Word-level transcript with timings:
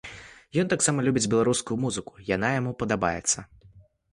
Ён 0.61 0.71
таксама 0.73 1.03
любіць 1.09 1.29
беларускую 1.35 1.77
музыку, 1.83 2.13
яна 2.35 2.51
яму 2.59 2.71
падабаецца. 2.81 3.39